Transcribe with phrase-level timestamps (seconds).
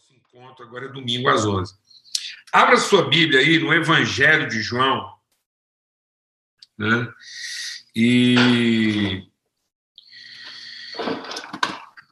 [0.00, 1.74] nosso encontro agora é domingo às 11.
[2.52, 5.14] Abra sua Bíblia aí no Evangelho de João.
[6.78, 7.12] Né?
[7.94, 9.26] E.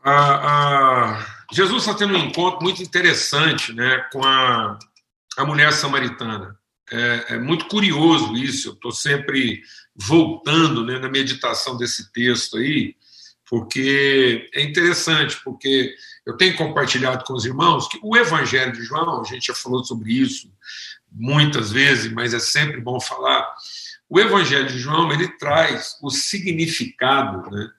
[0.04, 1.46] A, a...
[1.52, 4.78] Jesus está tendo um encontro muito interessante né, com a,
[5.36, 6.58] a mulher samaritana.
[6.90, 9.62] É, é muito curioso isso, eu estou sempre
[9.94, 12.96] voltando né, na meditação desse texto aí,
[13.48, 15.94] porque é interessante, porque
[16.28, 19.82] eu tenho compartilhado com os irmãos que o Evangelho de João, a gente já falou
[19.82, 20.52] sobre isso
[21.10, 23.50] muitas vezes, mas é sempre bom falar.
[24.06, 27.70] O Evangelho de João ele traz o significado, né,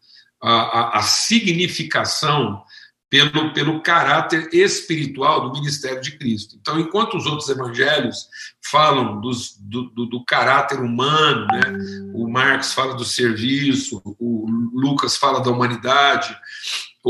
[0.42, 2.64] a, a, a significação
[3.08, 6.58] pelo, pelo caráter espiritual do ministério de Cristo.
[6.60, 8.30] Então, enquanto os outros evangelhos
[8.62, 12.12] falam dos, do, do, do, caráter humano, né?
[12.16, 16.36] o Marcos fala do serviço, o Lucas fala da humanidade,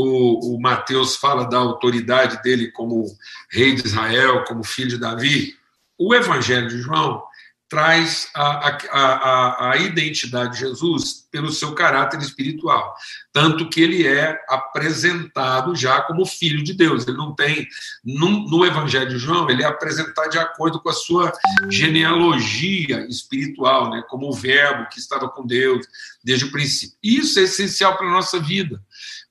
[0.00, 3.04] o, o Mateus fala da autoridade dele como
[3.50, 5.54] rei de Israel, como filho de Davi,
[5.98, 7.22] o Evangelho de João
[7.70, 12.92] traz a, a, a, a, identidade de Jesus pelo seu caráter espiritual.
[13.32, 17.06] Tanto que ele é apresentado já como filho de Deus.
[17.06, 17.68] Ele não tem,
[18.04, 21.32] no, no Evangelho de João, ele é apresentado de acordo com a sua
[21.70, 24.02] genealogia espiritual, né?
[24.08, 25.86] como o verbo que estava com Deus
[26.24, 26.96] desde o princípio.
[27.00, 28.82] Isso é essencial para a nossa vida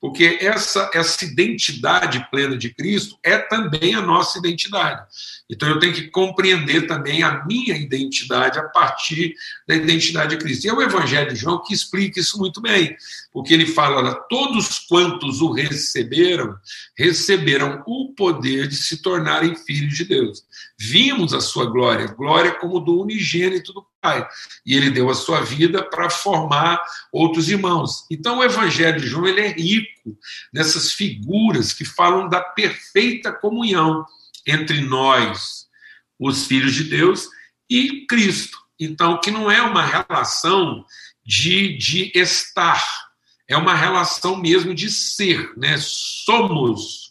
[0.02, 5.02] porque essa, essa identidade plena de Cristo é também a nossa identidade.
[5.50, 9.33] Então eu tenho que compreender também a minha identidade a partir
[9.67, 10.66] da identidade de Cristo.
[10.66, 12.95] E é o Evangelho de João que explica isso muito bem,
[13.33, 16.55] porque ele fala: todos quantos o receberam,
[16.97, 20.44] receberam o poder de se tornarem filhos de Deus.
[20.77, 24.28] Vimos a sua glória, glória como do unigênito do Pai.
[24.66, 28.05] E ele deu a sua vida para formar outros irmãos.
[28.09, 30.17] Então o Evangelho de João ele é rico
[30.53, 34.05] nessas figuras que falam da perfeita comunhão
[34.47, 35.67] entre nós,
[36.17, 37.27] os filhos de Deus,
[37.70, 38.58] e Cristo.
[38.80, 40.86] Então, que não é uma relação
[41.26, 42.83] de, de estar,
[43.48, 45.76] é uma relação mesmo de ser, né?
[45.77, 47.08] Somos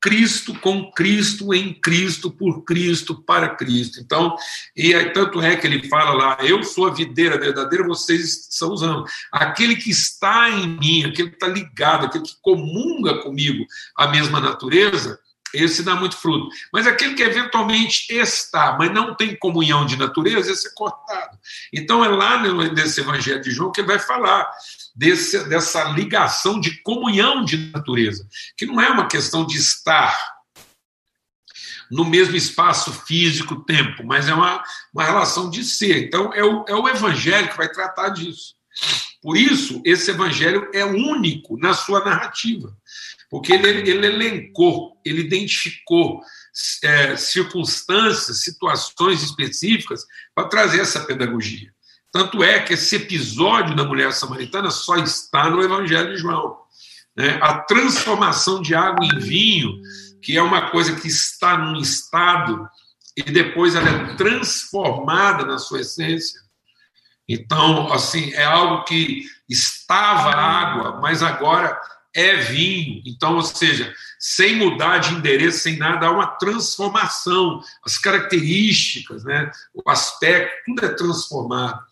[0.00, 4.00] Cristo com Cristo, em Cristo, por Cristo, para Cristo.
[4.00, 4.36] Então,
[4.76, 8.72] e aí, tanto é que ele fala lá: eu sou a videira verdadeira, vocês são
[8.72, 9.10] os ramos.
[9.32, 13.64] Aquele que está em mim, aquele que está ligado, aquele que comunga comigo
[13.96, 15.18] a mesma natureza,
[15.54, 16.48] esse dá muito fruto.
[16.72, 21.38] Mas aquele que eventualmente está, mas não tem comunhão de natureza, esse é cortado.
[21.72, 22.42] Então é lá
[22.72, 24.50] nesse Evangelho de João que ele vai falar
[24.96, 28.26] desse, dessa ligação de comunhão de natureza,
[28.56, 30.34] que não é uma questão de estar
[31.90, 36.04] no mesmo espaço físico-tempo, mas é uma, uma relação de ser.
[36.04, 38.54] Então é o, é o Evangelho que vai tratar disso.
[39.22, 42.76] Por isso, esse Evangelho é único na sua narrativa
[43.30, 46.20] porque ele, ele elencou, ele identificou
[46.82, 51.72] é, circunstâncias, situações específicas para trazer essa pedagogia.
[52.16, 56.56] Tanto é que esse episódio da mulher samaritana só está no Evangelho de João.
[57.14, 57.38] Né?
[57.42, 59.82] A transformação de água em vinho,
[60.22, 62.66] que é uma coisa que está num estado
[63.14, 66.40] e depois ela é transformada na sua essência.
[67.28, 71.78] Então, assim, é algo que estava água, mas agora
[72.14, 73.02] é vinho.
[73.04, 77.60] Então, ou seja, sem mudar de endereço, sem nada, há uma transformação.
[77.84, 81.84] As características, né, o aspecto, tudo é transformado.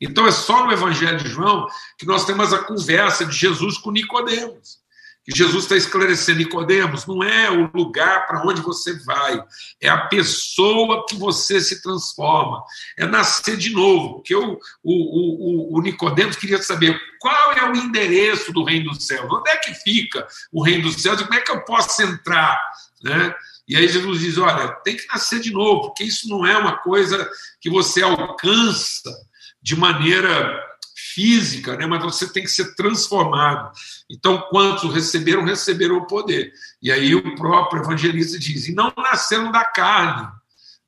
[0.00, 1.66] Então, é só no Evangelho de João
[1.98, 4.80] que nós temos a conversa de Jesus com Nicodemos
[5.24, 9.42] que Jesus está esclarecendo, Nicodemos, não é o lugar para onde você vai,
[9.80, 12.62] é a pessoa que você se transforma,
[12.96, 18.52] é nascer de novo, porque o, o, o, Nicodemos queria saber qual é o endereço
[18.52, 21.42] do reino dos céus, onde é que fica o reino dos céus e como é
[21.42, 22.58] que eu posso entrar,
[23.02, 23.34] né?
[23.68, 26.78] E aí Jesus diz, olha, tem que nascer de novo, porque isso não é uma
[26.78, 29.14] coisa que você alcança
[29.62, 30.70] de maneira
[31.14, 31.86] física, né?
[31.86, 33.72] mas você tem que ser transformado.
[34.10, 36.52] Então, quantos receberam, receberam o poder.
[36.82, 40.28] E aí o próprio evangelista diz: e não nasceram da carne,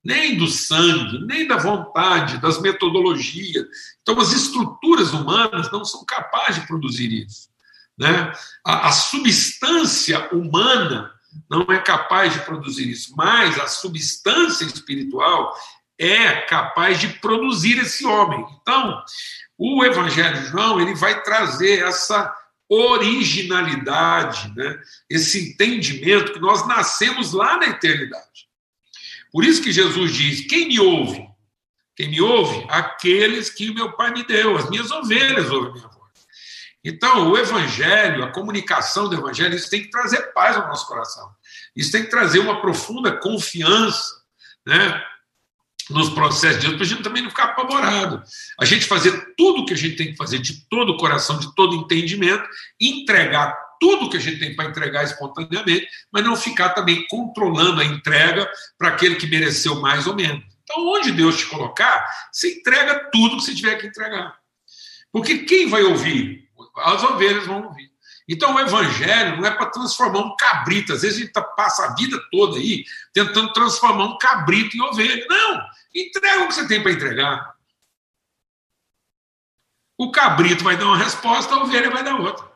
[0.05, 3.67] nem do sangue, nem da vontade, das metodologias.
[4.03, 7.49] Então, as estruturas humanas não são capazes de produzir isso.
[7.99, 8.33] Né?
[8.65, 11.13] A, a substância humana
[11.49, 15.55] não é capaz de produzir isso, mas a substância espiritual
[16.03, 18.45] é capaz de produzir esse homem.
[18.61, 19.03] Então,
[19.57, 22.35] o Evangelho de João ele vai trazer essa
[22.69, 24.81] originalidade, né?
[25.09, 28.49] esse entendimento que nós nascemos lá na eternidade.
[29.31, 31.29] Por isso que Jesus diz: quem me ouve?
[31.95, 32.67] Quem me ouve?
[32.69, 36.03] Aqueles que meu Pai me deu, as minhas ovelhas ouvem minha voz.
[36.85, 41.31] Então, o evangelho, a comunicação do evangelho, isso tem que trazer paz ao nosso coração.
[41.77, 44.23] Isso tem que trazer uma profunda confiança
[44.67, 45.03] né,
[45.93, 48.23] nos processos de para a gente também não ficar apavorado.
[48.59, 51.39] A gente fazer tudo o que a gente tem que fazer de todo o coração,
[51.39, 52.45] de todo entendimento,
[52.81, 57.85] entregar tudo que a gente tem para entregar espontaneamente, mas não ficar também controlando a
[57.85, 58.49] entrega
[58.79, 60.45] para aquele que mereceu mais ou menos.
[60.63, 64.37] Então, onde Deus te colocar, você entrega tudo que você tiver que entregar.
[65.11, 66.49] Porque quem vai ouvir?
[66.79, 67.92] As ovelhas vão ouvir.
[68.33, 70.95] Então, o evangelho não é para transformar um cabrito.
[70.95, 72.83] Às vezes a gente tá, passa a vida toda aí
[73.13, 75.27] tentando transformar um cabrito em ovelha.
[75.29, 75.63] Não!
[75.95, 77.55] Entrega o que você tem para entregar.
[79.99, 82.51] O cabrito vai dar uma resposta, a ovelha vai dar outra.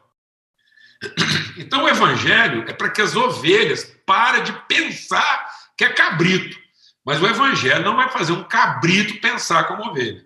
[1.58, 6.58] Então, o evangelho é para que as ovelhas parem de pensar que é cabrito.
[7.05, 10.25] Mas o evangelho não vai fazer um cabrito pensar como ovelha.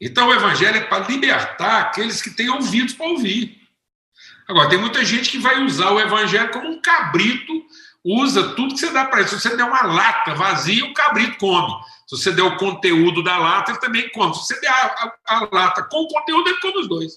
[0.00, 3.60] Então, o evangelho é para libertar aqueles que têm ouvidos para ouvir.
[4.48, 7.52] Agora, tem muita gente que vai usar o evangelho como um cabrito,
[8.04, 9.28] usa tudo que você dá para ele.
[9.28, 11.72] Se você der uma lata vazia, o cabrito come.
[12.06, 14.34] Se você der o conteúdo da lata, ele também come.
[14.34, 17.12] Se você der a, a, a lata com o conteúdo, ele come os dois.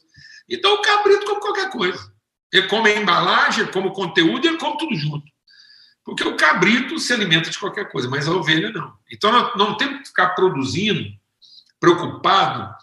[0.49, 2.11] Então, o cabrito come qualquer coisa.
[2.53, 5.25] Ele come a embalagem, ele come o conteúdo e ele come tudo junto.
[6.05, 8.93] Porque o cabrito se alimenta de qualquer coisa, mas a ovelha não.
[9.11, 11.03] Então, nós não temos que ficar produzindo
[11.79, 12.75] preocupado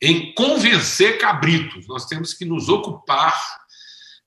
[0.00, 3.34] em convencer cabritos, nós temos que nos ocupar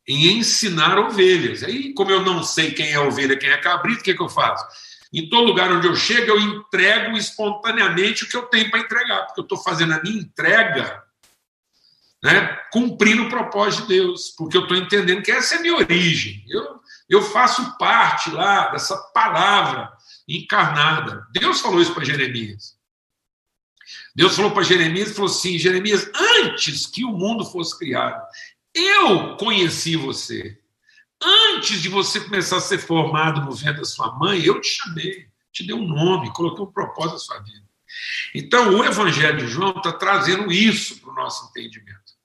[0.08, 1.64] em ensinar ovelhas.
[1.64, 4.22] Aí, como eu não sei quem é ovelha, quem é cabrito, o que, é que
[4.22, 4.66] eu faço?
[5.14, 9.26] Em todo lugar onde eu chego, eu entrego espontaneamente o que eu tenho para entregar,
[9.26, 11.04] porque eu estou fazendo a minha entrega
[12.24, 15.76] né, cumprindo o propósito de Deus, porque eu estou entendendo que essa é a minha
[15.76, 16.44] origem.
[16.50, 19.92] Eu, eu faço parte lá dessa palavra
[20.28, 21.28] encarnada.
[21.32, 22.75] Deus falou isso para Jeremias.
[24.16, 26.10] Deus falou para Jeremias, falou assim, Jeremias,
[26.42, 28.26] antes que o mundo fosse criado,
[28.74, 30.58] eu conheci você.
[31.22, 35.28] Antes de você começar a ser formado no ventre da sua mãe, eu te chamei,
[35.52, 37.66] te dei um nome, coloquei um propósito na sua vida.
[38.34, 42.16] Então, o Evangelho de João está trazendo isso para o nosso entendimento.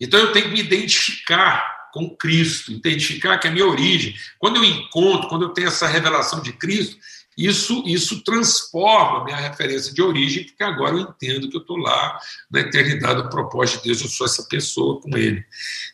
[0.00, 4.14] Então, eu tenho que me identificar com Cristo, identificar que é a minha origem.
[4.38, 6.98] Quando eu encontro, quando eu tenho essa revelação de Cristo,
[7.38, 11.76] isso, isso transforma a minha referência de origem, porque agora eu entendo que eu estou
[11.76, 12.18] lá
[12.50, 15.44] na eternidade do propósito de Deus, eu sou essa pessoa com Ele.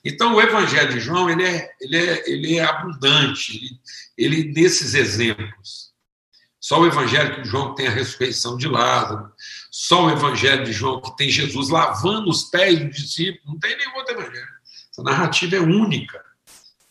[0.03, 3.79] Então, o Evangelho de João ele é, ele é, ele é abundante,
[4.17, 5.93] ele, ele nesses exemplos.
[6.59, 9.31] Só o Evangelho de João tem a ressurreição de Lázaro,
[9.71, 13.77] só o Evangelho de João que tem Jesus lavando os pés dos discípulos, não tem
[13.77, 14.49] nenhum outro Evangelho.
[14.91, 16.24] Essa narrativa é única.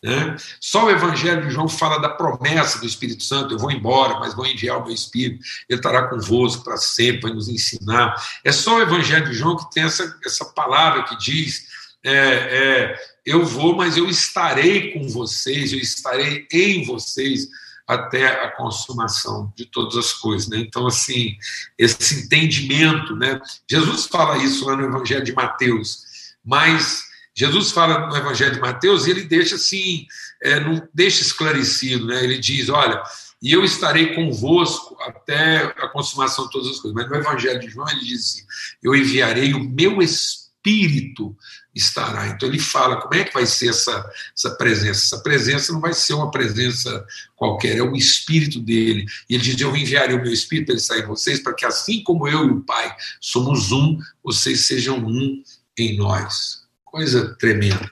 [0.04, 0.36] Né?
[0.60, 4.34] Só o Evangelho de João fala da promessa do Espírito Santo: eu vou embora, mas
[4.34, 8.14] vou enviar o meu Espírito, ele estará convosco para sempre, vai nos ensinar.
[8.44, 11.68] É só o Evangelho de João que tem essa, essa palavra que diz:
[12.04, 17.48] é, é, eu vou, mas eu estarei com vocês, eu estarei em vocês
[17.86, 20.48] até a consumação de todas as coisas.
[20.48, 20.58] Né?
[20.58, 21.34] Então, assim,
[21.78, 23.40] esse entendimento, né?
[23.70, 26.04] Jesus fala isso lá no Evangelho de Mateus,
[26.44, 27.03] mas
[27.34, 30.06] Jesus fala no Evangelho de Mateus e ele deixa assim,
[30.40, 32.22] é, não deixa esclarecido, né?
[32.22, 33.02] Ele diz, olha,
[33.42, 36.94] e eu estarei convosco até a consumação de todas as coisas.
[36.94, 38.42] Mas no Evangelho de João ele diz assim,
[38.82, 41.36] eu enviarei o meu Espírito
[41.74, 42.28] estará.
[42.28, 45.16] Então ele fala como é que vai ser essa, essa presença.
[45.16, 49.04] Essa presença não vai ser uma presença qualquer, é o Espírito dele.
[49.28, 51.66] E ele diz, eu enviarei o meu Espírito para ele sair em vocês, para que
[51.66, 55.42] assim como eu e o Pai somos um, vocês sejam um
[55.76, 56.63] em nós
[56.94, 57.90] coisa tremenda.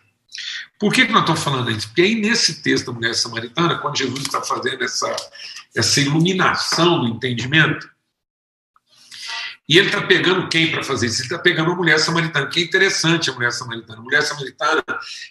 [0.78, 1.88] Por que, que nós estamos falando isso?
[1.88, 5.14] Porque aí nesse texto da mulher samaritana, quando Jesus está fazendo essa,
[5.74, 7.90] essa iluminação do entendimento,
[9.68, 11.22] e ele está pegando quem para fazer isso?
[11.22, 13.98] Ele está pegando a mulher samaritana, que é interessante a mulher samaritana.
[13.98, 14.84] A mulher samaritana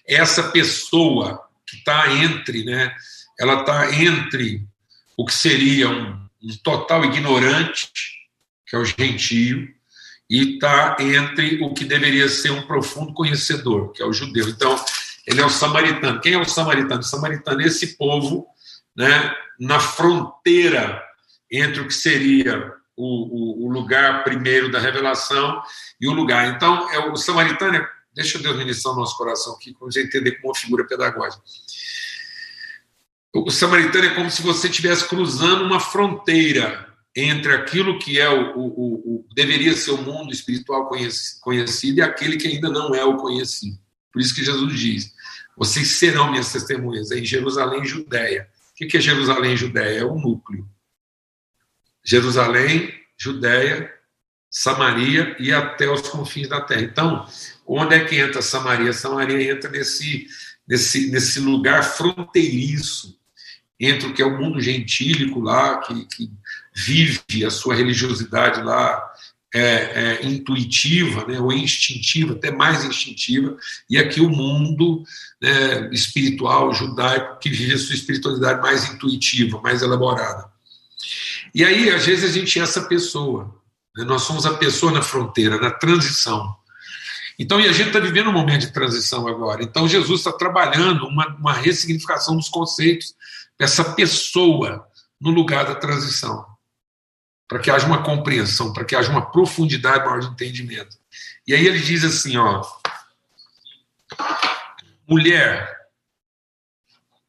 [0.06, 2.94] é essa pessoa que está entre, né?
[3.40, 4.68] Ela está entre
[5.16, 7.90] o que seria um, um total ignorante,
[8.66, 9.74] que é o gentio,
[10.32, 14.48] e está entre o que deveria ser um profundo conhecedor, que é o judeu.
[14.48, 14.82] Então,
[15.28, 16.22] ele é o samaritano.
[16.22, 17.02] Quem é o samaritano?
[17.02, 18.48] O samaritano é esse povo
[18.96, 21.04] né, na fronteira
[21.52, 25.62] entre o que seria o, o, o lugar primeiro da revelação
[26.00, 26.56] e o lugar.
[26.56, 30.38] Então, é o samaritano, é, deixa Deus ministrar o nosso coração aqui, para você entender
[30.38, 31.44] como uma figura pedagógica.
[33.36, 38.58] O samaritano é como se você estivesse cruzando uma fronteira entre aquilo que é o,
[38.58, 40.90] o, o, deveria ser o mundo espiritual
[41.42, 43.78] conhecido e aquele que ainda não é o conhecido.
[44.12, 45.14] Por isso que Jesus diz:
[45.58, 48.50] vocês serão minhas testemunhas em Jerusalém, Judéia.
[48.72, 50.00] O que é Jerusalém, Judéia?
[50.00, 50.68] É o núcleo.
[52.04, 53.92] Jerusalém, Judéia
[54.52, 56.82] Samaria e até os confins da terra.
[56.82, 57.26] Então,
[57.66, 58.92] onde é que entra Samaria?
[58.92, 60.28] Samaria entra nesse,
[60.68, 63.18] nesse, nesse lugar fronteiriço
[63.80, 66.32] entre o que é o mundo gentílico lá, que, que
[66.74, 69.12] vive a sua religiosidade lá
[69.54, 73.58] é, é, intuitiva, né, ou instintiva, até mais instintiva,
[73.90, 75.04] e aqui o mundo
[75.42, 80.50] né, espiritual judaico que vive a sua espiritualidade mais intuitiva, mais elaborada.
[81.54, 83.54] E aí, às vezes, a gente é essa pessoa.
[83.96, 86.56] Né, nós somos a pessoa na fronteira, na transição.
[87.38, 89.64] Então, e a gente está vivendo um momento de transição agora.
[89.64, 93.16] Então, Jesus está trabalhando uma, uma ressignificação dos conceitos
[93.60, 94.88] dessa pessoa
[95.20, 96.51] no lugar da transição
[97.52, 100.98] para que haja uma compreensão, para que haja uma profundidade maior de entendimento.
[101.46, 102.66] E aí ele diz assim, ó,
[105.06, 105.70] mulher,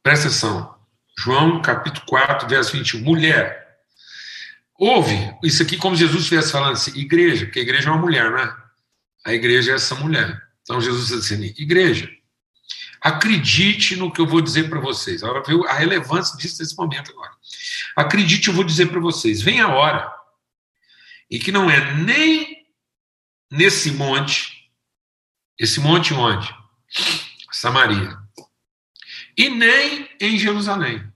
[0.00, 0.76] presta atenção,
[1.18, 3.80] João capítulo 4, verso 21, mulher,
[4.78, 8.30] ouve, isso aqui como Jesus estivesse falando assim, igreja, porque a igreja é uma mulher,
[8.30, 8.56] né?
[9.26, 10.40] A igreja é essa mulher.
[10.62, 12.08] Então Jesus diz assim, igreja,
[13.00, 15.24] acredite no que eu vou dizer para vocês.
[15.24, 17.32] Agora viu a relevância disso nesse momento agora.
[17.96, 20.12] Acredite, eu vou dizer para vocês: vem a hora,
[21.30, 22.66] e que não é nem
[23.50, 24.70] nesse monte,
[25.58, 26.48] esse monte onde?
[27.50, 28.16] Samaria,
[29.36, 31.12] e nem em Jerusalém.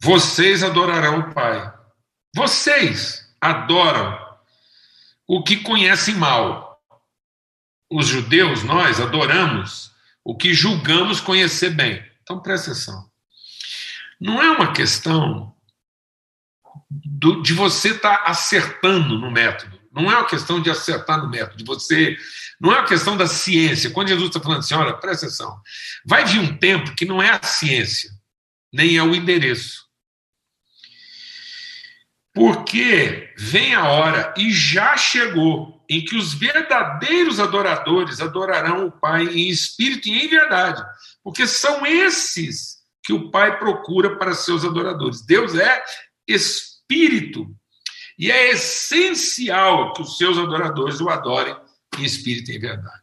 [0.00, 1.74] Vocês adorarão o Pai.
[2.34, 4.16] Vocês adoram
[5.26, 6.80] o que conhecem mal.
[7.90, 9.90] Os judeus, nós adoramos
[10.22, 12.07] o que julgamos conhecer bem.
[12.28, 13.10] Então presta atenção.
[14.20, 15.56] Não é uma questão
[16.90, 19.80] do, de você estar tá acertando no método.
[19.90, 22.18] Não é uma questão de acertar no método, de você.
[22.60, 23.88] Não é uma questão da ciência.
[23.88, 25.58] Quando Jesus está falando assim, olha, presta atenção.
[26.04, 28.10] Vai vir um tempo que não é a ciência,
[28.70, 29.86] nem é o endereço.
[32.34, 39.24] Porque vem a hora, e já chegou, em que os verdadeiros adoradores adorarão o Pai
[39.24, 40.82] em espírito e em verdade.
[41.24, 45.24] Porque são esses que o Pai procura para seus adoradores.
[45.24, 45.82] Deus é
[46.26, 47.46] espírito.
[48.18, 51.56] E é essencial que os seus adoradores o adorem
[51.98, 53.00] em espírito e em verdade.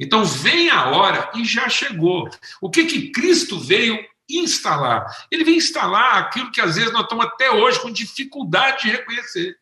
[0.00, 2.30] Então vem a hora e já chegou.
[2.60, 3.98] O que que Cristo veio
[4.28, 5.06] instalar?
[5.30, 9.56] Ele veio instalar aquilo que às vezes nós estamos até hoje com dificuldade de reconhecer.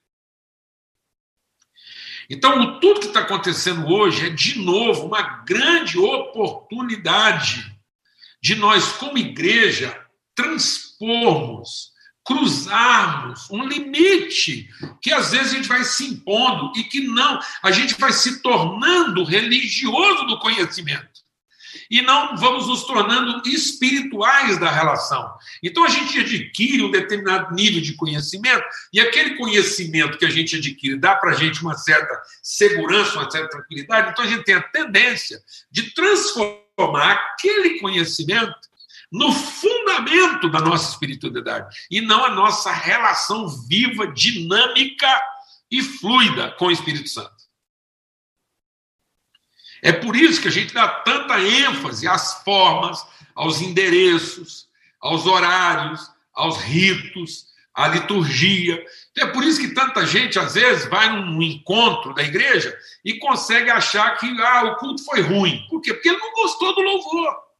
[2.31, 7.77] Então, tudo que está acontecendo hoje é, de novo, uma grande oportunidade
[8.41, 10.01] de nós, como igreja,
[10.33, 11.91] transpormos,
[12.25, 14.69] cruzarmos um limite
[15.03, 18.41] que às vezes a gente vai se impondo e que não, a gente vai se
[18.41, 21.10] tornando religioso do conhecimento
[21.91, 25.35] e não vamos nos tornando espirituais da relação.
[25.63, 30.57] Então a gente adquire um determinado nível de conhecimento e aquele conhecimento que a gente
[30.57, 34.11] adquire dá para a gente uma certa segurança, uma certa tranquilidade.
[34.11, 38.55] Então a gente tem a tendência de transformar aquele conhecimento
[39.11, 45.21] no fundamento da nossa espiritualidade e não a nossa relação viva, dinâmica
[45.69, 47.40] e fluida com o Espírito Santo.
[49.83, 54.69] É por isso que a gente dá tanta ênfase às formas, aos endereços,
[55.01, 58.85] aos horários, aos ritos, à liturgia.
[59.17, 63.71] É por isso que tanta gente, às vezes, vai num encontro da igreja e consegue
[63.71, 65.67] achar que ah, o culto foi ruim.
[65.69, 65.95] Por quê?
[65.95, 67.51] Porque ele não gostou do louvor.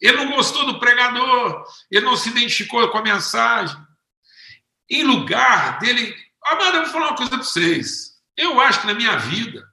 [0.00, 3.76] Ele não gostou do pregador, ele não se identificou com a mensagem.
[4.90, 6.14] Em lugar dele.
[6.44, 8.14] Amado, eu vou falar uma coisa para vocês.
[8.36, 9.64] Eu acho que na minha vida,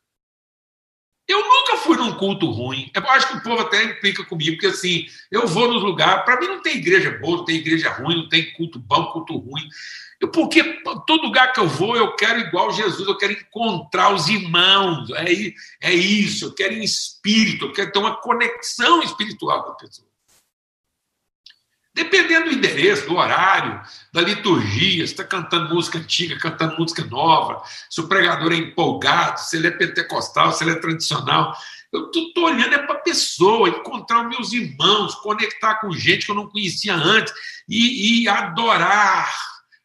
[1.30, 2.90] eu nunca fui num culto ruim.
[2.92, 6.26] Eu acho que o povo até implica comigo, porque assim, eu vou nos lugares.
[6.26, 9.38] Para mim não tem igreja boa, não tem igreja ruim, não tem culto bom, culto
[9.38, 9.70] ruim.
[10.20, 10.64] Eu, porque
[11.06, 15.08] todo lugar que eu vou, eu quero igual Jesus, eu quero encontrar os irmãos.
[15.12, 19.76] É, é isso, eu quero em espírito, eu quero ter uma conexão espiritual com a
[19.76, 20.09] pessoa.
[21.94, 23.82] Dependendo do endereço, do horário,
[24.14, 29.40] da liturgia, se está cantando música antiga, cantando música nova, se o pregador é empolgado,
[29.40, 31.56] se ele é pentecostal, se ele é tradicional.
[31.92, 36.32] Eu estou olhando é para a pessoa, encontrar os meus irmãos, conectar com gente que
[36.32, 37.34] eu não conhecia antes
[37.68, 39.34] e, e adorar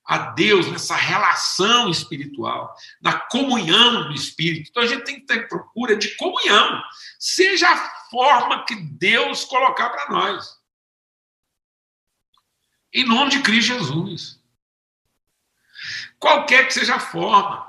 [0.06, 4.68] a Deus nessa relação espiritual, na comunhão do Espírito.
[4.70, 6.82] Então a gente tem que em procura de comunhão,
[7.18, 10.53] seja a forma que Deus colocar para nós.
[12.94, 14.38] Em nome de Cristo Jesus.
[16.18, 17.66] Qualquer que seja a forma.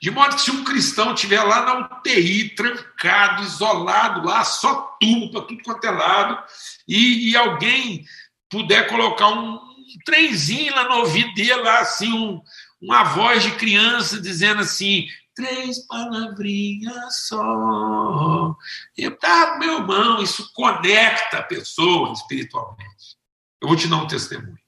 [0.00, 5.30] De modo que se um cristão estiver lá na UTI, trancado, isolado lá, só tubo
[5.30, 6.42] para tudo quanto é lado,
[6.88, 8.04] e, e alguém
[8.50, 9.60] puder colocar um,
[10.04, 12.42] trenzinho lá no ouvido dele, lá, assim, um,
[12.80, 18.56] uma voz de criança dizendo assim: três palavrinhas só.
[18.96, 23.16] Eu, tá, meu irmão, isso conecta a pessoa espiritualmente.
[23.60, 24.61] Eu vou te dar um testemunho.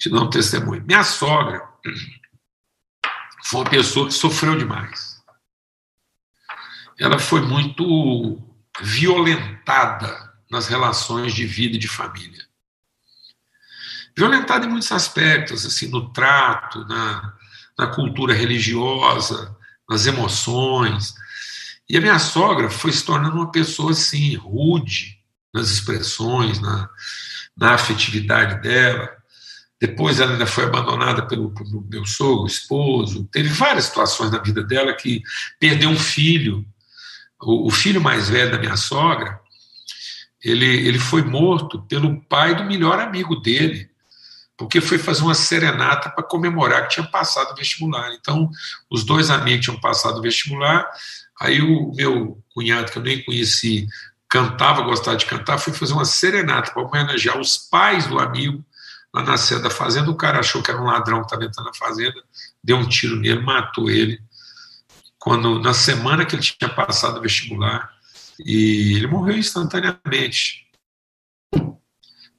[0.00, 0.82] Te dar um testemunho.
[0.86, 1.62] Minha sogra
[3.44, 5.22] foi uma pessoa que sofreu demais.
[6.98, 8.42] Ela foi muito
[8.80, 12.46] violentada nas relações de vida e de família.
[14.16, 17.34] Violentada em muitos aspectos, assim, no trato, na,
[17.78, 19.54] na cultura religiosa,
[19.88, 21.14] nas emoções.
[21.86, 25.18] E a minha sogra foi se tornando uma pessoa assim, rude
[25.52, 26.88] nas expressões, na,
[27.54, 29.19] na afetividade dela.
[29.80, 33.24] Depois ela ainda foi abandonada pelo, pelo meu sogro, esposo.
[33.32, 35.22] Teve várias situações na vida dela que
[35.58, 36.66] perdeu um filho.
[37.40, 39.40] O, o filho mais velho da minha sogra,
[40.44, 43.90] ele, ele foi morto pelo pai do melhor amigo dele
[44.60, 48.12] porque foi fazer uma serenata para comemorar que tinha passado o vestibular.
[48.12, 48.50] Então,
[48.90, 50.86] os dois amigos tinham passado o vestibular,
[51.40, 53.88] aí o meu cunhado, que eu nem conheci,
[54.28, 58.62] cantava, gostava de cantar, foi fazer uma serenata para homenagear os pais do amigo
[59.14, 60.10] lá na sede da fazenda.
[60.10, 62.22] O cara achou que era um ladrão que estava entrando na fazenda,
[62.62, 64.20] deu um tiro nele, matou ele.
[65.18, 67.90] Quando na semana que ele tinha passado o vestibular,
[68.38, 70.66] e ele morreu instantaneamente.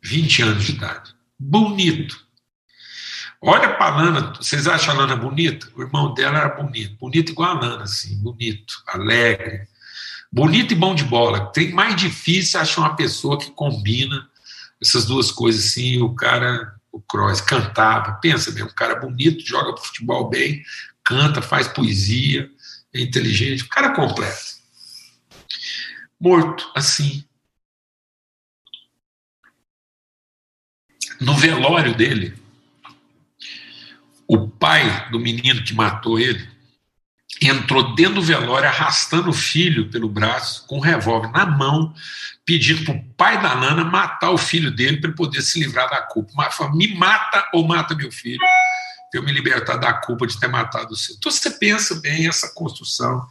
[0.04, 2.24] 20 anos de idade bonito.
[3.42, 5.68] Olha para a Lana, vocês acham a Lana bonita?
[5.76, 9.68] O irmão dela era bonito, bonito igual a Lana, assim, bonito, alegre,
[10.32, 11.48] bonito e bom de bola.
[11.48, 14.30] Tem mais difícil achar uma pessoa que combina
[14.82, 16.02] essas duas coisas assim.
[16.02, 20.64] O cara, o Cross, cantava, pensa mesmo, um cara bonito, joga futebol bem,
[21.04, 22.50] canta, faz poesia,
[22.94, 24.52] é inteligente, o cara completo.
[26.20, 27.26] Morto, assim,
[31.22, 32.34] No velório dele,
[34.28, 36.50] o pai do menino que matou ele
[37.42, 41.94] entrou dentro do velório arrastando o filho pelo braço, com um revólver na mão,
[42.46, 46.02] pedindo para o pai da Nana matar o filho dele para poder se livrar da
[46.02, 46.32] culpa.
[46.74, 48.40] Me mata ou mata meu filho,
[49.12, 51.16] para eu me libertar da culpa de ter matado o seu.
[51.16, 53.28] Então você pensa bem essa construção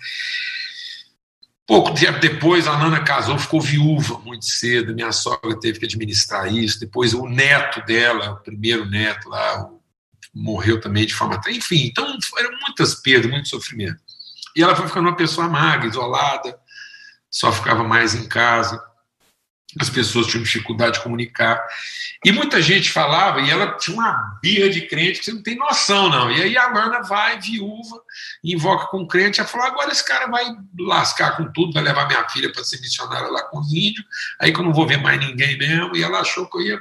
[1.70, 4.92] Pouco tempo depois, a Nana casou, ficou viúva muito cedo.
[4.92, 6.80] Minha sogra teve que administrar isso.
[6.80, 9.70] Depois, o neto dela, o primeiro neto lá,
[10.34, 11.40] morreu também de forma.
[11.48, 14.00] Enfim, então eram muitas perdas, muito sofrimento.
[14.56, 16.58] E ela foi ficando uma pessoa magra, isolada,
[17.30, 18.82] só ficava mais em casa
[19.78, 21.62] as pessoas tinham dificuldade de comunicar.
[22.24, 25.56] E muita gente falava, e ela tinha uma birra de crente que você não tem
[25.56, 26.30] noção, não.
[26.30, 28.02] E aí a Lana vai, viúva,
[28.42, 30.44] invoca com o crente, ela falou: agora esse cara vai
[30.78, 34.04] lascar com tudo, vai levar minha filha para ser missionária lá com os índios,
[34.40, 35.96] aí que eu não vou ver mais ninguém mesmo.
[35.96, 36.80] E ela achou que eu ia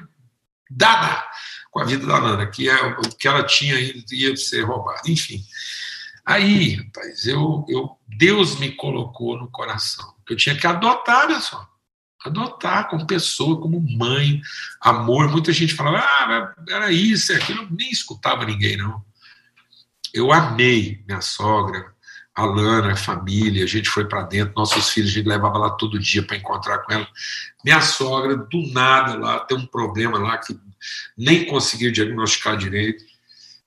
[0.70, 1.30] dar
[1.70, 3.76] com a vida da Lana, que é, o que ela tinha
[4.12, 5.02] ia ser roubado.
[5.08, 5.44] Enfim.
[6.26, 11.40] Aí, rapaz, eu, eu, Deus me colocou no coração, que eu tinha que adotar, olha
[11.40, 11.70] só
[12.24, 14.42] adotar como pessoa, como mãe,
[14.82, 15.30] amor.
[15.30, 17.64] Muita gente falava, ah, era isso, é aquilo.
[17.64, 19.04] Eu nem escutava ninguém, não.
[20.14, 21.94] Eu amei minha sogra,
[22.40, 25.72] a Lana, a família, a gente foi para dentro, nossos filhos a gente levava lá
[25.72, 27.08] todo dia para encontrar com ela.
[27.66, 30.58] Minha sogra, do nada lá, tem um problema lá que
[31.18, 33.04] nem conseguiu diagnosticar direito.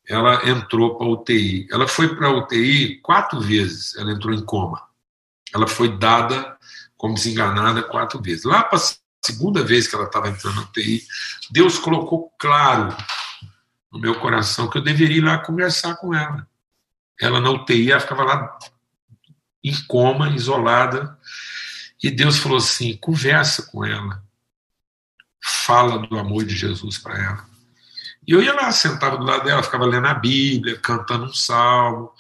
[0.09, 1.69] Ela entrou para UTI.
[1.71, 4.83] Ela foi para UTI quatro vezes, ela entrou em coma.
[5.55, 6.57] Ela foi dada
[6.97, 8.45] como desenganada quatro vezes.
[8.45, 8.83] Lá para a
[9.23, 11.03] segunda vez que ela estava entrando na UTI,
[11.51, 12.97] Deus colocou claro
[13.93, 16.51] no meu coração que eu deveria ir lá conversar com ela.
[17.23, 18.59] Ela na UTI, ela ficava lá
[19.63, 21.17] em coma, isolada,
[22.03, 24.21] e Deus falou assim: conversa com ela,
[25.41, 27.45] fala do amor de Jesus para ela.
[28.27, 32.11] E eu ia lá, sentava do lado dela, ficava lendo a Bíblia, cantando um salmo,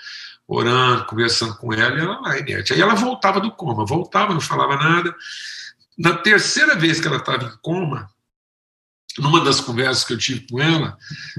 [0.47, 2.73] orando, conversando com ela, e ela lá inerte.
[2.73, 5.12] Aí ela voltava do coma, voltava, não falava nada.
[5.99, 8.09] Na terceira vez que ela estava em coma,
[9.18, 10.96] numa das conversas que eu tive com ela,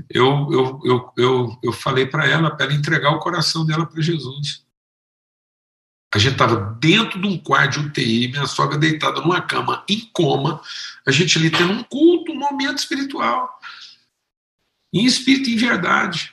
[0.10, 4.02] eu, eu, eu, eu, eu falei para ela, para ela entregar o coração dela para
[4.02, 4.64] Jesus.
[6.14, 10.00] A gente estava dentro de um quarto de UTI, minha sogra deitada numa cama, em
[10.14, 10.62] coma,
[11.08, 13.50] a gente ali tendo um culto, um momento espiritual.
[14.94, 16.32] Em espírito e em verdade.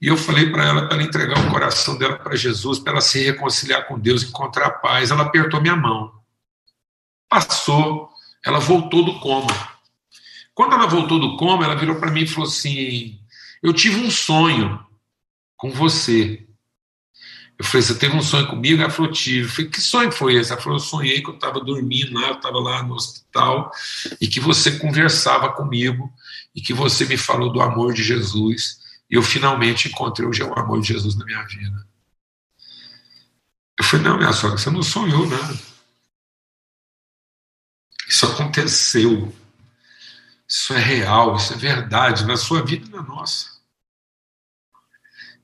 [0.00, 3.00] E eu falei para ela para ela entregar o coração dela para Jesus, para ela
[3.00, 5.10] se reconciliar com Deus, encontrar paz.
[5.10, 6.12] Ela apertou minha mão.
[7.28, 8.10] Passou,
[8.44, 9.77] ela voltou do coma.
[10.58, 13.16] Quando ela voltou do coma, ela virou para mim e falou assim:
[13.62, 14.84] Eu tive um sonho
[15.56, 16.48] com você.
[17.56, 18.82] Eu falei, você teve um sonho comigo?
[18.82, 19.46] Ela falou, tive.
[19.46, 20.50] Eu falei, que sonho foi esse?
[20.50, 23.70] Ela falou, eu sonhei que eu estava dormindo lá, eu estava lá no hospital,
[24.20, 26.12] e que você conversava comigo,
[26.52, 30.80] e que você me falou do amor de Jesus, e eu finalmente encontrei o amor
[30.80, 31.86] de Jesus na minha vida.
[33.78, 35.56] Eu falei, não, minha sogra, você não sonhou nada.
[38.08, 39.32] Isso aconteceu.
[40.48, 43.58] Isso é real, isso é verdade, na sua vida e na nossa.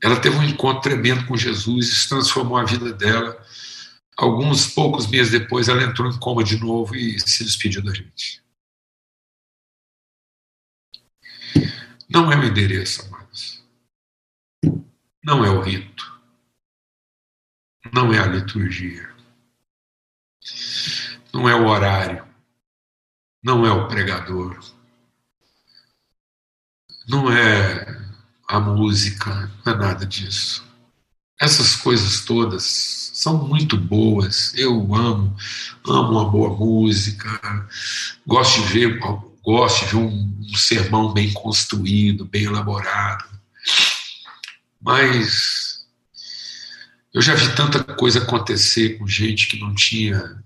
[0.02, 3.38] Ela teve um encontro tremendo com Jesus, isso transformou a vida dela.
[4.16, 8.42] Alguns poucos meses depois, ela entrou em coma de novo e se despediu da gente.
[12.08, 13.62] Não é o endereço, amados.
[15.22, 16.20] Não é o rito.
[17.92, 19.12] Não é a liturgia.
[21.32, 22.26] Não é o horário.
[23.42, 24.73] Não é o pregador.
[27.06, 28.00] Não é
[28.48, 30.64] a música, não é nada disso.
[31.38, 34.54] Essas coisas todas são muito boas.
[34.54, 35.36] Eu amo,
[35.86, 37.68] amo uma boa música,
[38.26, 38.98] gosto de ver,
[39.42, 43.24] gosto de ver um, um sermão bem construído, bem elaborado.
[44.80, 45.86] Mas
[47.12, 50.42] eu já vi tanta coisa acontecer com gente que não tinha.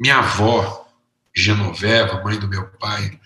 [0.00, 0.88] Minha avó,
[1.34, 3.20] Genoveva, mãe do meu pai,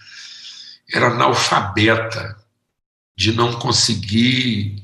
[0.92, 2.39] era analfabeta
[3.20, 4.82] de não conseguir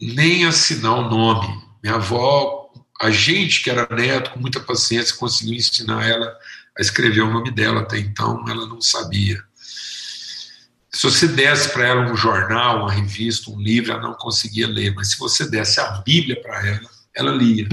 [0.00, 1.62] nem assinar o nome.
[1.82, 6.34] Minha avó, a gente que era neto, com muita paciência, conseguiu ensinar ela
[6.78, 9.38] a escrever o nome dela, até então ela não sabia.
[10.90, 14.94] Se você desse para ela um jornal, uma revista, um livro, ela não conseguia ler,
[14.94, 17.68] mas se você desse a Bíblia para ela, ela lia.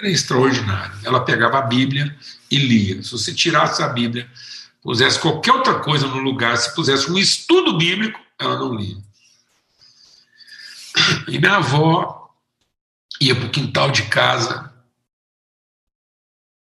[0.00, 0.98] Era extraordinário.
[1.04, 2.16] Ela pegava a Bíblia
[2.50, 3.02] e lia.
[3.02, 4.26] Se você tirasse a Bíblia
[4.82, 8.96] pusesse qualquer outra coisa no lugar, se pusesse um estudo bíblico, ela não lia.
[11.28, 12.30] E minha avó
[13.20, 14.72] ia para o quintal de casa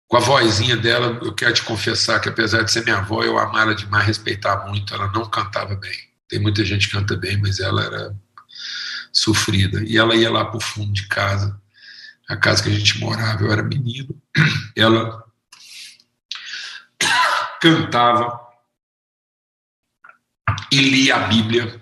[0.06, 1.18] com a vozinha dela.
[1.22, 4.94] Eu quero te confessar que, apesar de ser minha avó, eu amava demais, respeitar muito.
[4.94, 5.98] Ela não cantava bem.
[6.28, 8.16] Tem muita gente que canta bem, mas ela era
[9.12, 9.82] sofrida.
[9.82, 11.60] E ela ia lá para o fundo de casa,
[12.28, 13.42] a casa que a gente morava.
[13.42, 14.14] Eu era menino.
[14.76, 15.24] Ela
[17.60, 18.40] cantava
[20.72, 21.80] e lia a Bíblia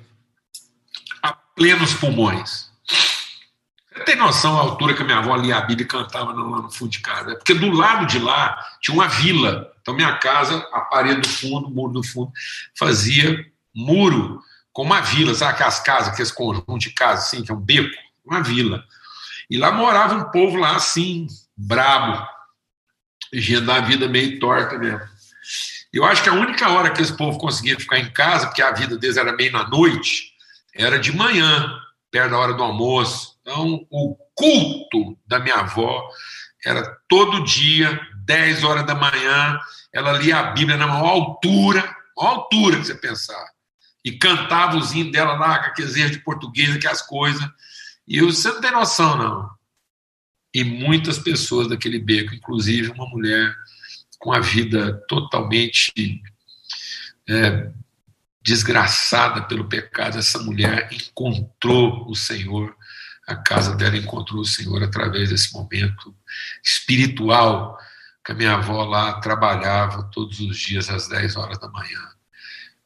[1.22, 2.68] a plenos pulmões.
[2.86, 6.62] Você tem noção da altura que a minha avó lia a Bíblia e cantava lá
[6.62, 7.36] no fundo de casa?
[7.36, 9.72] Porque do lado de lá tinha uma vila.
[9.80, 12.30] Então, minha casa, a parede do fundo, o muro do fundo,
[12.78, 15.34] fazia muro com uma vila.
[15.34, 17.94] Sabe aquelas casas, aqueles conjuntos de casas assim, que é um beco?
[18.24, 18.84] Uma vila.
[19.50, 22.24] E lá morava um povo lá assim, brabo,
[23.32, 25.17] gente da vida meio torta mesmo.
[25.92, 28.72] Eu acho que a única hora que esse povo conseguia ficar em casa, porque a
[28.72, 30.32] vida deles era meio na noite,
[30.74, 31.80] era de manhã,
[32.10, 33.38] perto da hora do almoço.
[33.40, 36.08] Então, o culto da minha avó
[36.64, 39.58] era todo dia, 10 horas da manhã,
[39.92, 41.80] ela lia a Bíblia na maior altura,
[42.16, 43.46] maior altura que você pensar.
[44.04, 47.42] E cantava os hinos dela lá, com aqueles erros de português, aquelas coisas.
[48.06, 49.50] E eu, você não tem noção, não.
[50.54, 53.54] E muitas pessoas daquele beco, inclusive uma mulher
[54.18, 56.22] com a vida totalmente
[57.28, 57.70] é,
[58.42, 62.74] desgraçada pelo pecado, essa mulher encontrou o Senhor,
[63.26, 66.14] a casa dela encontrou o Senhor através desse momento
[66.64, 67.78] espiritual
[68.24, 72.08] que a minha avó lá trabalhava todos os dias às 10 horas da manhã.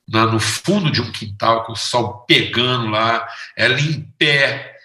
[0.08, 4.76] no fundo de um quintal, com o sol pegando lá, ela em pé,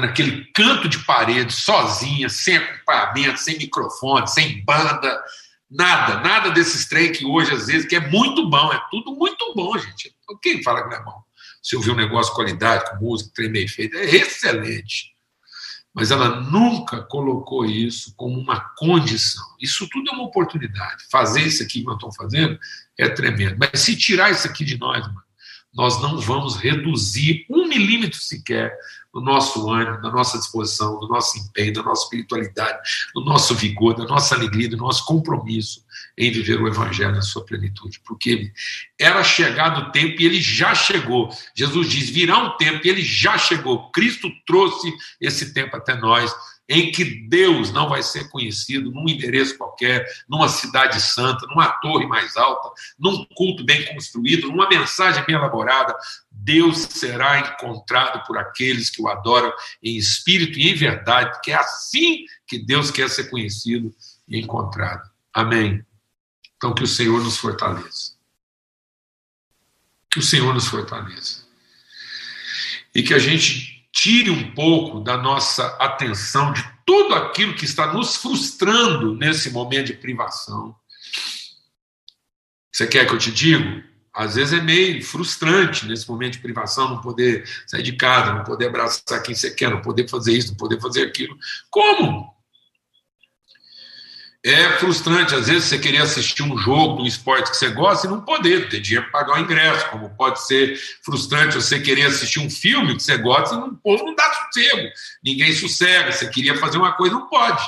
[0.00, 5.22] naquele canto de parede, sozinha, sem acompanhamento, sem microfone, sem banda,
[5.70, 9.52] Nada, nada desses trem que hoje, às vezes, que é muito bom, é tudo muito
[9.54, 10.14] bom, gente.
[10.42, 11.22] Quem fala que não é bom?
[11.62, 15.12] Se ouvir um negócio de qualidade, com música, trem bem feito, é excelente.
[15.92, 19.44] Mas ela nunca colocou isso como uma condição.
[19.60, 21.04] Isso tudo é uma oportunidade.
[21.10, 22.58] Fazer isso aqui que nós estamos fazendo
[22.96, 23.56] é tremendo.
[23.58, 25.22] Mas se tirar isso aqui de nós, mano,
[25.74, 28.76] nós não vamos reduzir um milímetro sequer
[29.12, 32.78] do nosso ânimo, da nossa disposição, do nosso empenho, da nossa espiritualidade,
[33.14, 35.84] do nosso vigor, da nossa alegria, do nosso compromisso
[36.16, 38.00] em viver o Evangelho na sua plenitude.
[38.04, 38.52] Porque
[38.98, 41.30] era chegado o tempo e ele já chegou.
[41.54, 43.90] Jesus diz: virá um tempo e ele já chegou.
[43.90, 46.34] Cristo trouxe esse tempo até nós
[46.68, 52.06] em que Deus não vai ser conhecido num endereço qualquer, numa cidade santa, numa torre
[52.06, 55.96] mais alta, num culto bem construído, numa mensagem bem elaborada.
[56.30, 59.52] Deus será encontrado por aqueles que o adoram
[59.82, 63.94] em espírito e em verdade, porque é assim que Deus quer ser conhecido
[64.28, 65.10] e encontrado.
[65.32, 65.84] Amém.
[66.56, 68.12] Então, que o Senhor nos fortaleça.
[70.10, 71.46] Que o Senhor nos fortaleça.
[72.94, 77.92] e que a gente tire um pouco da nossa atenção de tudo aquilo que está
[77.92, 80.74] nos frustrando nesse momento de privação.
[82.72, 83.84] Você quer que eu te diga?
[84.14, 88.44] Às vezes é meio frustrante nesse momento de privação, não poder sair de casa, não
[88.44, 91.36] poder abraçar quem você quer, não poder fazer isso, não poder fazer aquilo.
[91.70, 92.37] Como?
[94.48, 98.10] É frustrante, às vezes, você querer assistir um jogo, um esporte que você gosta e
[98.10, 99.90] não poder, ter dinheiro para pagar o ingresso.
[99.90, 104.06] Como pode ser frustrante você querer assistir um filme que você gosta e o povo
[104.06, 104.88] não dá sossego.
[105.22, 106.12] Ninguém sossega.
[106.12, 107.62] Você queria fazer uma coisa, não pode.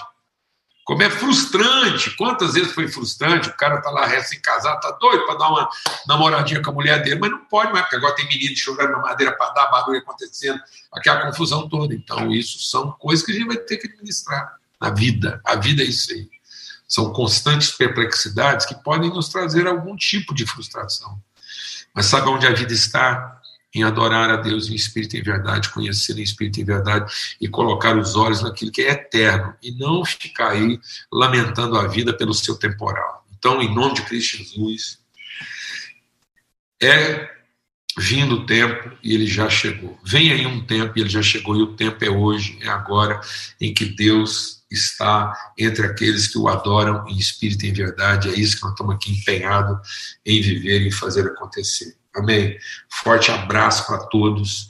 [0.82, 2.16] Como é frustrante.
[2.16, 3.50] Quantas vezes foi frustrante?
[3.50, 5.68] O cara tá lá recém-casado, tá doido para dar uma
[6.08, 9.00] namoradinha com a mulher dele, mas não pode mais, porque agora tem menino chorando na
[9.00, 10.58] madeira para dar barulho acontecendo,
[10.90, 11.94] aquela confusão toda.
[11.94, 15.42] Então, isso são coisas que a gente vai ter que administrar na vida.
[15.44, 16.39] A vida é isso aí.
[16.90, 21.22] São constantes perplexidades que podem nos trazer algum tipo de frustração.
[21.94, 23.40] Mas sabe onde a vida está?
[23.72, 27.12] Em adorar a Deus em espírito e em verdade, conhecer em espírito e em verdade
[27.40, 30.80] e colocar os olhos naquilo que é eterno e não ficar aí
[31.12, 33.24] lamentando a vida pelo seu temporal.
[33.38, 34.98] Então, em nome de Cristo Jesus,
[36.82, 37.30] é
[37.96, 39.96] vindo o tempo e ele já chegou.
[40.04, 43.20] Vem aí um tempo e ele já chegou, e o tempo é hoje, é agora,
[43.60, 48.28] em que Deus está entre aqueles que o adoram em espírito e em verdade.
[48.28, 51.96] É isso que nós estamos aqui empenhados em viver e fazer acontecer.
[52.14, 52.56] Amém?
[53.02, 54.68] Forte abraço para todos.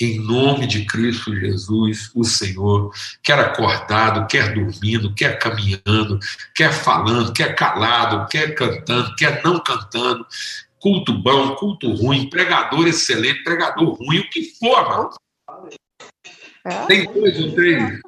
[0.00, 2.90] Em nome de Cristo Jesus, o Senhor,
[3.22, 6.18] quer acordado, quer dormindo, quer caminhando,
[6.54, 10.26] quer falando, quer calado, quer cantando, quer não cantando,
[10.80, 15.10] culto bom, culto ruim, pregador excelente, pregador ruim, o que for, mano.
[16.64, 16.86] É?
[16.86, 18.00] Tem dois ou três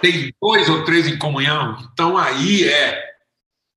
[0.00, 3.10] tem dois ou três em comunhão, então aí é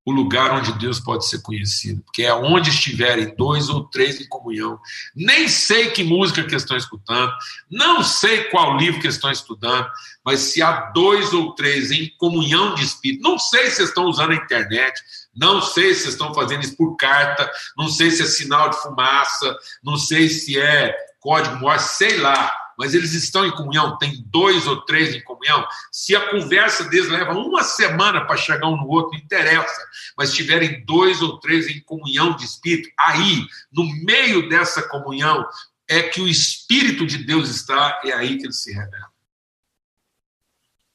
[0.05, 4.27] o lugar onde Deus pode ser conhecido, porque é onde estiverem dois ou três em
[4.27, 4.77] comunhão.
[5.15, 7.31] Nem sei que música que estão escutando,
[7.71, 9.87] não sei qual livro que estão estudando,
[10.25, 14.31] mas se há dois ou três em comunhão de espírito, não sei se estão usando
[14.31, 15.01] a internet,
[15.33, 19.57] não sei se estão fazendo isso por carta, não sei se é sinal de fumaça,
[19.81, 24.67] não sei se é código Morse, sei lá mas eles estão em comunhão, tem dois
[24.67, 25.65] ou três em comunhão.
[25.91, 29.81] Se a conversa deles leva uma semana para chegar um no outro, interessa.
[30.17, 35.45] Mas tiverem dois ou três em comunhão de espírito, aí, no meio dessa comunhão,
[35.87, 39.11] é que o Espírito de Deus está, é aí que ele se revela.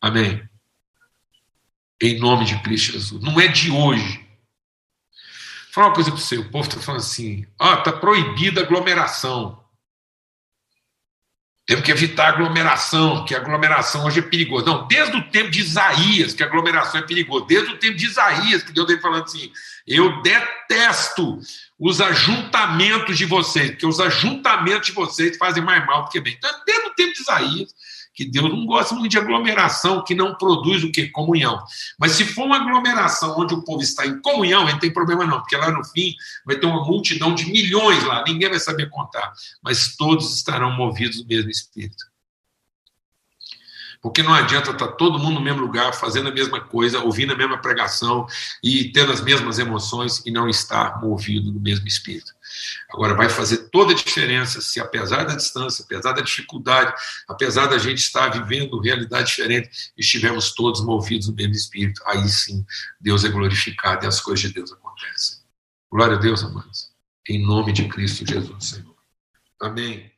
[0.01, 0.49] Amém?
[2.01, 3.23] Em nome de Cristo Jesus.
[3.23, 4.19] Não é de hoje.
[4.19, 9.65] Vou falar uma coisa para você: o povo está falando assim, oh, está proibida aglomeração.
[11.69, 14.65] Temos que evitar aglomeração, que aglomeração hoje é perigoso.
[14.65, 17.45] Não, desde o tempo de Isaías, que aglomeração é perigoso.
[17.45, 19.53] Desde o tempo de Isaías, que Deus vem falando assim:
[19.87, 21.39] eu detesto
[21.79, 26.37] os ajuntamentos de vocês, porque os ajuntamentos de vocês fazem mais mal do que bem.
[26.39, 27.75] Então, desde o tempo de Isaías,
[28.19, 31.07] que Deus não gosta muito de aglomeração que não produz o que?
[31.07, 31.57] Comunhão.
[31.97, 35.25] Mas se for uma aglomeração onde o povo está em comunhão, ele não tem problema
[35.25, 36.13] não, porque lá no fim
[36.45, 41.23] vai ter uma multidão de milhões lá, ninguém vai saber contar, mas todos estarão movidos
[41.23, 42.05] do mesmo Espírito.
[44.01, 47.37] Porque não adianta estar todo mundo no mesmo lugar, fazendo a mesma coisa, ouvindo a
[47.37, 48.27] mesma pregação
[48.63, 52.33] e tendo as mesmas emoções e não estar movido no mesmo espírito.
[52.91, 56.95] Agora, vai fazer toda a diferença se, apesar da distância, apesar da dificuldade,
[57.29, 62.01] apesar da gente estar vivendo realidade diferente, estivermos todos movidos no mesmo espírito.
[62.07, 62.65] Aí sim,
[63.01, 65.39] Deus é glorificado e as coisas de Deus acontecem.
[65.91, 66.91] Glória a Deus, amados.
[67.29, 68.95] Em nome de Cristo Jesus, Senhor.
[69.61, 70.18] Amém.